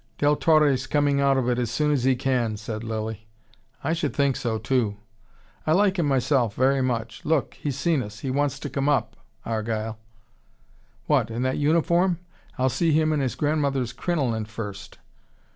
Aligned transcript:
"Del 0.17 0.35
Torre's 0.35 0.87
coming 0.87 1.21
out 1.21 1.37
of 1.37 1.47
it 1.47 1.59
as 1.59 1.69
soon 1.69 1.91
as 1.91 2.05
he 2.05 2.15
can," 2.15 2.57
said 2.57 2.83
Lilly. 2.83 3.27
"I 3.83 3.93
should 3.93 4.15
think 4.15 4.35
so, 4.35 4.57
too." 4.57 4.97
"I 5.67 5.73
like 5.73 5.99
him 5.99 6.07
myself 6.07 6.55
very 6.55 6.81
much. 6.81 7.23
Look, 7.23 7.53
he's 7.61 7.77
seen 7.77 8.01
us! 8.01 8.21
He 8.21 8.31
wants 8.31 8.57
to 8.61 8.69
come 8.71 8.89
up, 8.89 9.15
Argyle." 9.45 9.99
"What, 11.05 11.29
in 11.29 11.43
that 11.43 11.59
uniform! 11.59 12.17
I'll 12.57 12.67
see 12.67 12.91
him 12.91 13.13
in 13.13 13.19
his 13.19 13.35
grandmother's 13.35 13.93
crinoline 13.93 14.45
first." 14.45 14.97